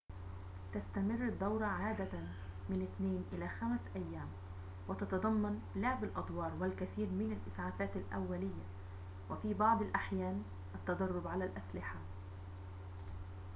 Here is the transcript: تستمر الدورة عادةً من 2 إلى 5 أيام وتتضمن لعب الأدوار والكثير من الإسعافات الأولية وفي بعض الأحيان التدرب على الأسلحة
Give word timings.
تستمر 0.73 1.23
الدورة 1.27 1.65
عادةً 1.65 2.11
من 2.69 2.81
2 2.95 3.25
إلى 3.33 3.47
5 3.47 3.79
أيام 3.95 4.27
وتتضمن 4.87 5.61
لعب 5.75 6.03
الأدوار 6.03 6.51
والكثير 6.59 7.07
من 7.09 7.37
الإسعافات 7.41 7.95
الأولية 7.95 8.63
وفي 9.29 9.53
بعض 9.53 9.81
الأحيان 9.81 10.43
التدرب 10.75 11.27
على 11.27 11.45
الأسلحة 11.45 11.95